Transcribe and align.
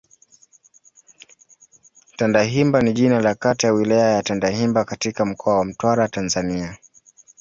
Tandahimba 2.17 2.81
ni 2.81 2.93
jina 2.93 3.21
la 3.21 3.35
kata 3.35 3.67
ya 3.67 3.73
Wilaya 3.73 4.09
ya 4.13 4.23
Tandahimba 4.23 4.85
katika 4.85 5.25
Mkoa 5.25 5.57
wa 5.57 5.65
Mtwara, 5.65 6.07
Tanzania. 6.07 6.77